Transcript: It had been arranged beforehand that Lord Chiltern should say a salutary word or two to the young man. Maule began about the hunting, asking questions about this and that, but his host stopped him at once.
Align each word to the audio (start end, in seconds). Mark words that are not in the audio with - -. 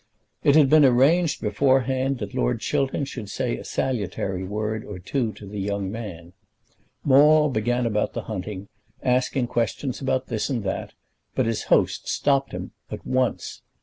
It 0.43 0.55
had 0.55 0.67
been 0.67 0.83
arranged 0.83 1.41
beforehand 1.41 2.17
that 2.17 2.33
Lord 2.33 2.59
Chiltern 2.59 3.05
should 3.05 3.29
say 3.29 3.55
a 3.57 3.63
salutary 3.63 4.43
word 4.43 4.83
or 4.83 4.97
two 4.97 5.31
to 5.33 5.45
the 5.45 5.59
young 5.59 5.91
man. 5.91 6.33
Maule 7.03 7.49
began 7.49 7.85
about 7.85 8.13
the 8.13 8.23
hunting, 8.23 8.67
asking 9.03 9.45
questions 9.45 10.01
about 10.01 10.25
this 10.25 10.49
and 10.49 10.63
that, 10.63 10.93
but 11.35 11.45
his 11.45 11.65
host 11.65 12.07
stopped 12.07 12.51
him 12.51 12.71
at 12.89 13.05
once. 13.05 13.61